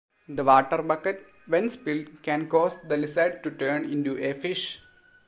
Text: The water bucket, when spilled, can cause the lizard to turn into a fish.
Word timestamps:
The 0.27 0.43
water 0.43 0.81
bucket, 0.81 1.27
when 1.45 1.69
spilled, 1.69 2.23
can 2.23 2.49
cause 2.49 2.81
the 2.81 2.97
lizard 2.97 3.43
to 3.43 3.51
turn 3.51 3.85
into 3.85 4.17
a 4.17 4.33
fish. 4.33 4.81